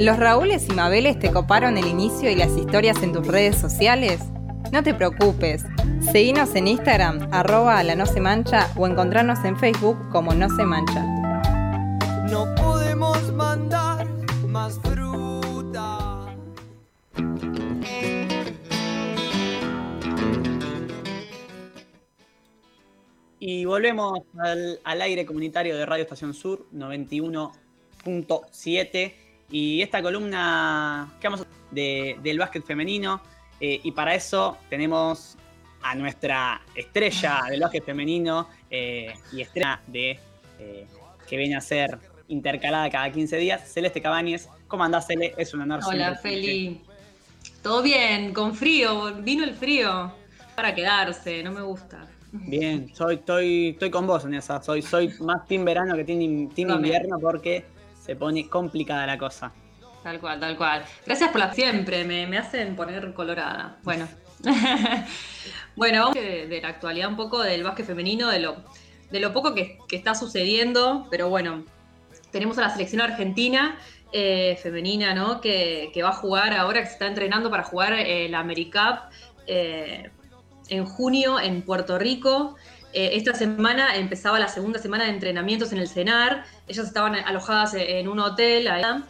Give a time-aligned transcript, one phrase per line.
[0.00, 4.22] ¿Los Raúles y Mabeles te coparon el inicio y las historias en tus redes sociales?
[4.72, 5.62] No te preocupes,
[6.10, 10.64] seguinos en Instagram, arroba la no se mancha o encontrarnos en Facebook como no se
[10.64, 11.04] mancha.
[12.30, 14.06] No podemos mandar
[14.48, 16.34] más fruta.
[23.38, 31.28] Y volvemos al, al aire comunitario de Radio Estación Sur 91.7 y esta columna que
[31.28, 33.20] vamos a de, del básquet femenino.
[33.60, 35.36] eh, y para eso tenemos
[35.82, 40.18] a nuestra estrella del básquet femenino eh, y estrella de
[40.58, 40.86] eh,
[41.26, 41.98] que viene a ser
[42.28, 44.48] intercalada cada 15 días, Celeste Cabañez.
[44.68, 45.34] ¿Cómo andás, Cele?
[45.36, 45.80] Es un honor.
[45.86, 46.16] Hola.
[46.16, 46.80] Feli.
[47.62, 50.12] Todo bien, con frío, vino el frío.
[50.54, 52.06] Para quedarse, no me gusta.
[52.32, 54.62] Bien, soy, estoy, estoy con vos en esa.
[54.62, 57.64] Soy, soy más team verano que team, team invierno porque
[58.00, 59.52] se pone complicada la cosa.
[60.02, 60.84] Tal cual, tal cual.
[61.04, 63.78] Gracias por la siempre, me, me hacen poner colorada.
[63.82, 64.08] Bueno.
[65.76, 68.56] bueno, vamos de, de la actualidad un poco del básquet femenino, de lo,
[69.10, 71.64] de lo poco que, que está sucediendo, pero bueno,
[72.30, 73.78] tenemos a la selección argentina
[74.12, 75.40] eh, femenina, ¿no?
[75.40, 78.98] Que, que va a jugar ahora, que se está entrenando para jugar eh, la AmeriCup
[79.46, 80.10] eh,
[80.68, 82.56] en junio en Puerto Rico.
[82.92, 86.44] Eh, esta semana empezaba la segunda semana de entrenamientos en el CENAR.
[86.66, 89.02] Ellas estaban alojadas en un hotel allá.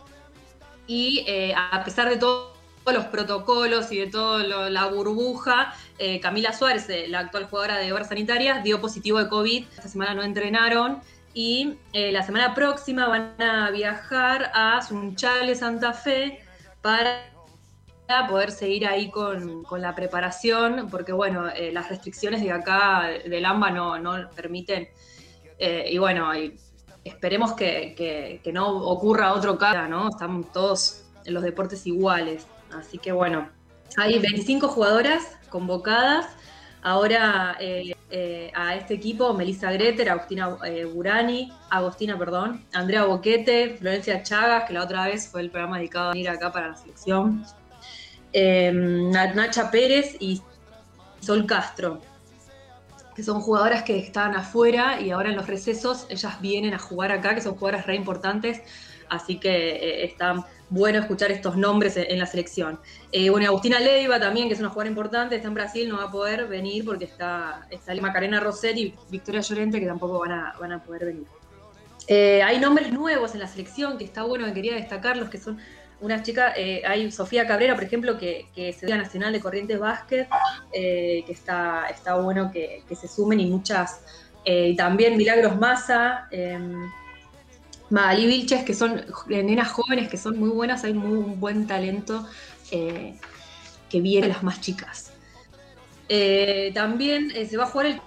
[0.86, 2.52] Y eh, a pesar de todo-
[2.84, 7.92] todos los protocolos y de toda la burbuja, eh, Camila Suárez, la actual jugadora de
[7.92, 9.64] obras sanitarias, dio positivo de COVID.
[9.76, 11.00] Esta semana no entrenaron.
[11.32, 16.40] Y la semana próxima van a viajar a Sunchales, Santa Fe,
[16.82, 17.30] para
[18.28, 23.44] poder seguir ahí con, con la preparación, porque bueno, eh, las restricciones de acá, del
[23.44, 24.88] AMBA, no, no permiten.
[25.58, 26.30] Eh, y bueno,
[27.04, 27.94] esperemos que,
[28.42, 30.08] que- no ocurra otro caso, ¿no?
[30.08, 32.46] Estamos todos en los deportes iguales.
[32.72, 33.48] Así que bueno,
[33.96, 36.26] hay 25 jugadoras convocadas.
[36.82, 40.56] Ahora eh, a este equipo, Melissa Greter, Agustina
[40.94, 46.06] Burani, Agostina, perdón, Andrea Boquete, Florencia Chagas, que la otra vez fue el programa dedicado
[46.08, 47.44] a venir acá para la selección,
[48.32, 50.42] Na- Nacha Pérez y
[51.20, 52.00] Sol Castro,
[53.14, 57.12] que son jugadoras que estaban afuera y ahora en los recesos ellas vienen a jugar
[57.12, 58.62] acá, que son jugadoras re importantes,
[59.08, 62.78] así que eh, está bueno escuchar estos nombres en, la selección.
[63.10, 66.04] Eh, bueno, Agustina Leiva también, que es una jugadora importante, está en Brasil, no va
[66.04, 70.54] a poder venir porque está, está Macarena Rossetti y Victoria Llorente, que tampoco van a,
[70.60, 71.26] van a poder venir.
[72.06, 75.58] Eh, hay nombres nuevos en la selección que está bueno, que quería destacarlos, que son
[76.00, 80.28] unas chicas, eh, hay Sofía Cabrera, por ejemplo, que, que se Nacional de Corrientes Básquet,
[80.72, 84.00] eh, que está, está bueno que, que se sumen y muchas,
[84.44, 86.58] eh, también Milagros Massa, eh,
[87.90, 92.26] Magalí Vilches, que son eh, nenas jóvenes que son muy buenas, hay muy buen talento
[92.70, 95.12] que viene las más chicas.
[96.72, 98.00] También se va a jugar el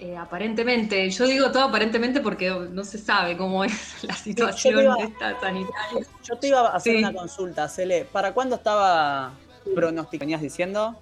[0.00, 4.96] eh, aparentemente, yo digo todo aparentemente porque no se sabe cómo es la situación iba-
[5.00, 6.06] esta sanitaria.
[6.22, 6.98] Yo te iba a hacer Sí.
[7.04, 8.04] una consulta, Cele.
[8.04, 9.32] ¿Para cuándo estaba
[9.74, 10.20] pronóstico?
[10.20, 11.00] ¿Venías diciendo?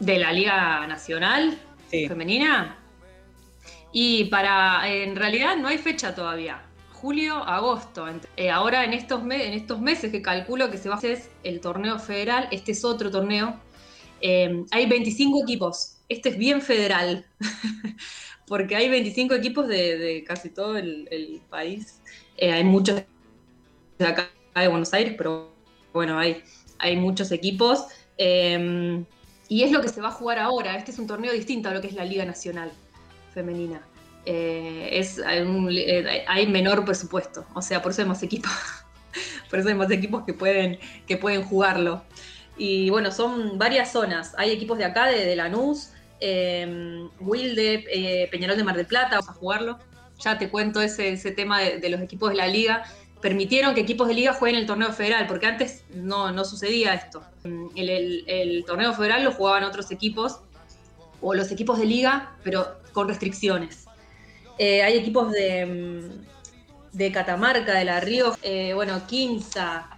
[0.00, 1.56] de la Liga Nacional
[1.90, 2.08] Sí.
[2.08, 2.76] Femenina.
[3.92, 6.60] Y para, en realidad no hay fecha todavía.
[6.92, 8.06] Julio, agosto.
[8.36, 11.60] Eh, ahora en estos, en estos meses que calculo que se va a hacer el
[11.60, 13.60] torneo federal, este es otro torneo.
[14.24, 15.96] eh, hay 25 equipos.
[16.12, 17.26] Este es bien federal.
[18.46, 22.00] Porque hay 25 equipos de, casi todo el, país.
[22.36, 23.02] Eh, hay muchos
[23.98, 25.52] de acá de Buenos Aires, pero
[25.92, 26.42] bueno, hay,
[26.96, 27.86] muchos equipos.
[28.18, 29.04] Eh,
[29.52, 30.76] y es lo que se va a jugar ahora.
[30.78, 32.72] Este es un torneo distinto a lo que es la Liga Nacional
[33.34, 33.82] Femenina.
[34.24, 37.44] Eh, es, eh, hay menor presupuesto.
[37.52, 38.50] O sea, por eso hay más equipos.
[39.50, 42.02] por eso hay más equipos que pueden, que pueden jugarlo.
[42.56, 44.34] Y bueno, son varias zonas.
[44.38, 45.90] Hay equipos de acá, de, de Lanús,
[46.24, 49.78] eh, Wilde, eh, Peñarol de Mar del Plata, vamos a jugarlo.
[50.20, 52.84] Ya te cuento ese, tema de, los equipos de la liga.
[53.20, 57.24] Permitieron que equipos de liga jueguen el torneo federal, porque antes no, no sucedía esto.
[57.74, 60.40] El, el- torneo federal lo jugaban otros equipos,
[61.20, 63.86] o los equipos de liga, pero con restricciones.
[64.58, 69.88] Eh, hay equipos de, mm, de Catamarca, de La Rioja, eh, bueno, Quinza,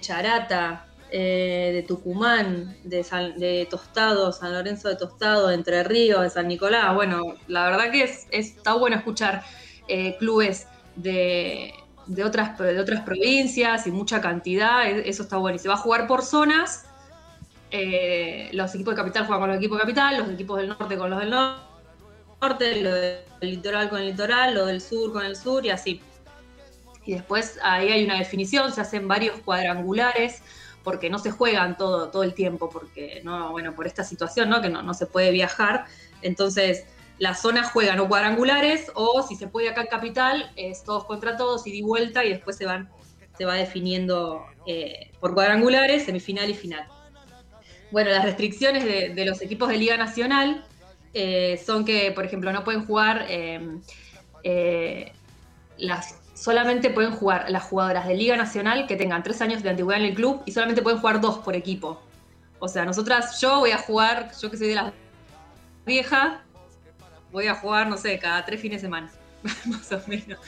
[0.00, 0.86] Charata,
[1.16, 6.48] eh, de Tucumán, de, San- de Tostado, San Lorenzo de Tostado, Entre Ríos, de San
[6.48, 6.92] Nicolás.
[6.92, 9.44] Bueno, la verdad que es, es- está bueno escuchar
[9.86, 10.66] eh, clubes
[10.96, 11.72] de,
[12.06, 15.54] de otras, de otras provincias y mucha cantidad, e- eso está bueno.
[15.54, 16.86] Y se va a jugar por zonas.
[17.70, 20.96] eh, los equipos de capital juegan con los equipos de capital, los equipos del norte
[20.96, 21.58] con los del nor-
[22.42, 26.00] norte, lo del litoral con el litoral, lo del sur con el sur y así.
[27.06, 30.42] Y después ahí hay una definición, se hacen varios cuadrangulares
[30.84, 34.60] porque no se juegan todo, todo el tiempo, porque no, bueno, por esta situación, ¿no?
[34.60, 35.86] Que no, no se puede viajar.
[36.22, 36.84] Entonces,
[37.18, 41.36] las zonas juegan o cuadrangulares, o si se puede acá en capital, es todos contra
[41.36, 42.90] todos, y di vuelta, y después se van,
[43.36, 46.86] se va definiendo eh, por cuadrangulares, semifinal y final.
[47.90, 50.66] Bueno, las restricciones de, los equipos de Liga Nacional
[51.14, 55.12] eh, son que, por ejemplo, no pueden jugar eh,
[55.78, 60.02] las solamente pueden jugar las jugadoras de Liga Nacional que tengan tres años de antigüedad
[60.02, 62.02] en el club y solamente pueden jugar dos por equipo.
[62.58, 64.92] O sea, nosotras, yo voy a jugar, yo que soy de la
[65.86, 66.42] vieja,
[67.30, 69.10] voy a jugar, no sé, cada tres fines de semana,
[69.66, 70.38] más o menos.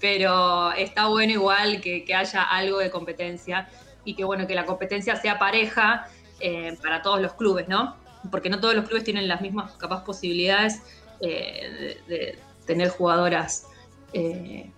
[0.00, 3.68] Pero está bueno igual que, haya algo de competencia
[4.04, 6.06] y que bueno, que la competencia sea pareja
[6.40, 7.96] eh, para todos los clubes, ¿no?
[8.30, 10.82] Porque no todos los clubes tienen las mismas capaz posibilidades
[11.20, 13.66] eh, de, tener jugadoras
[14.12, 14.70] eh,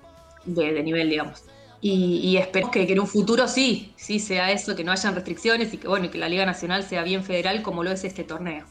[0.46, 1.44] de, nivel, digamos.
[1.80, 5.72] Y, y espero que, en un futuro sí, sí sea eso, que no hayan restricciones
[5.74, 8.64] y que bueno, que la Liga Nacional sea bien federal como lo es este torneo.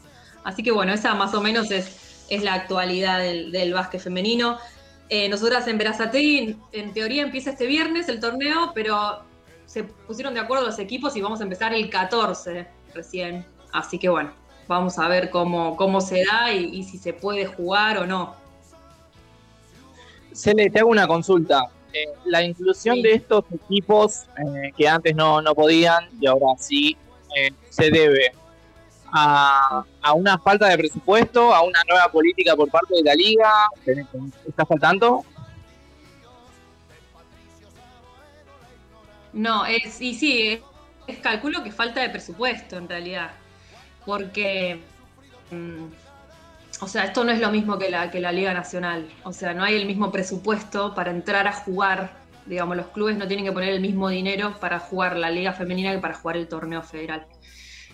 [0.44, 4.58] Así que bueno, esa más o menos es, es la actualidad del, del básquet femenino.
[5.08, 9.22] Eh, nosotras en Berazategui, en teoría empieza este viernes el torneo, pero
[9.66, 13.46] se pusieron de acuerdo los equipos y vamos a empezar el 14 recién.
[13.72, 14.32] Así que bueno,
[14.66, 18.45] vamos a ver cómo, cómo se da y si se puede jugar o no.
[20.36, 21.66] Cele, te hago una consulta.
[21.92, 26.96] Eh, la inclusión de estos equipos eh, que antes no, podían y ahora sí,
[27.34, 28.32] eh, se debe
[29.12, 29.84] a,
[30.14, 33.50] una falta de presupuesto, a una nueva política por parte de la liga.
[34.46, 35.24] ¿Está faltando?
[39.32, 40.60] No, es, y sí,
[41.06, 43.30] es, calculo que falta de presupuesto en realidad,
[44.04, 44.80] porque...
[45.50, 45.86] Mm,
[46.80, 49.08] o sea, esto no es lo mismo que la, que la Liga Nacional.
[49.24, 52.12] O sea, no hay el mismo presupuesto para entrar a jugar.
[52.46, 55.92] Digamos, los clubes no tienen que poner el mismo dinero para jugar la Liga Femenina
[55.92, 57.26] que para jugar el torneo federal.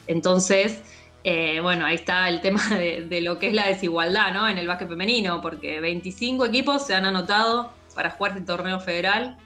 [0.07, 0.83] Entonces,
[1.25, 4.49] eh, bueno, ahí está el tema de, lo que es la desigualdad, ¿no?
[4.49, 9.37] En el básquet femenino, porque 25 equipos se han anotado para jugar el torneo federal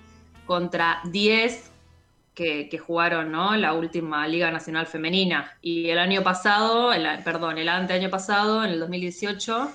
[0.47, 1.71] contra 10
[2.37, 3.57] que, jugaron ¿no?
[3.57, 5.57] la última Liga Nacional Femenina.
[5.63, 6.91] Y el año pasado,
[7.25, 9.71] perdón, el año pasado, en el 2018,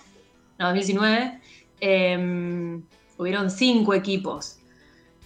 [0.60, 1.42] no, 2019,
[1.80, 2.84] em,
[3.18, 4.60] hubieron cinco equipos.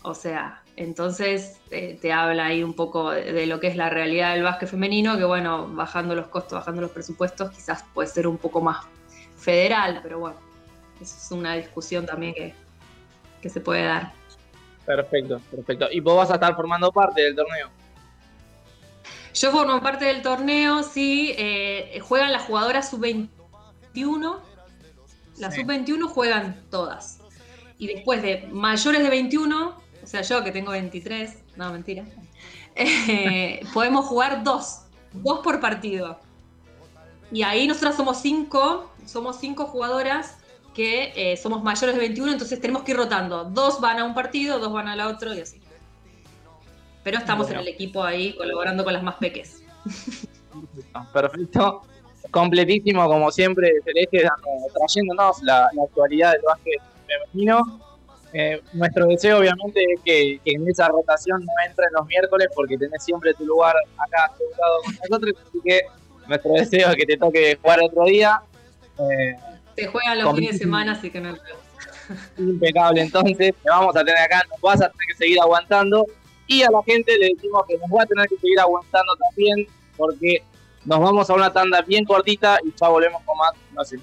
[0.02, 4.34] O sea, entonces eh, te habla ahí un poco de, lo que es la realidad
[4.34, 8.38] del básquet femenino, que bueno, bajando los costos, bajando los presupuestos, quizás puede ser un
[8.38, 8.86] poco más
[9.38, 10.38] federal, pero bueno,
[11.02, 12.54] eso es una discusión también que,
[13.42, 14.14] que se puede dar.
[14.86, 15.88] Perfecto, perfecto.
[15.92, 17.70] ¿Y vos vas a estar formando parte del torneo?
[19.34, 21.34] Yo formo parte del torneo, sí.
[21.38, 24.40] Eh, juegan las jugadoras sub-21.
[25.38, 27.20] Las sub-21 juegan todas.
[27.78, 29.68] Y después de mayores de 21,
[30.04, 32.06] o sea, yo que tengo 23, no, mentira,
[32.76, 36.20] eh, podemos jugar dos, dos por partido.
[37.32, 40.38] Y ahí nosotras somos cinco, somos cinco jugadoras
[40.76, 43.46] que eh, somos mayores de 21, entonces tenemos que ir rotando.
[43.46, 45.62] Dos van a un partido, dos van al otro y así.
[47.04, 49.64] Pero estamos en el equipo ahí colaborando con las más peques.
[51.14, 51.82] Perfecto.
[52.30, 54.28] Completísimo, como siempre, Celeste,
[54.74, 57.80] trayéndonos la, actualidad del básquet femenino.
[58.34, 63.02] Eh, nuestro deseo, obviamente, es que, en esa rotación no entren los miércoles porque tenés
[63.02, 65.34] siempre tu lugar acá asegurado con nosotros.
[65.48, 65.82] Así que
[66.28, 68.42] nuestro deseo es que te toque jugar otro día.
[69.00, 69.36] Eh,
[69.76, 71.36] se juegan los fines de semana, así que no hay
[72.38, 76.06] Impecable, entonces te vamos a tener acá, nos vas a tener que seguir aguantando.
[76.48, 79.68] Y a la gente le decimos que nos va a tener que seguir aguantando también,
[79.98, 80.44] porque
[80.86, 83.52] nos vamos a una tanda bien cortita y ya volvemos con más.
[83.74, 84.00] No sé.